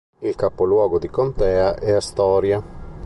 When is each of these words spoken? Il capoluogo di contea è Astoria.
Il 0.21 0.33
capoluogo 0.35 0.97
di 0.97 1.09
contea 1.09 1.75
è 1.75 1.91
Astoria. 1.91 2.63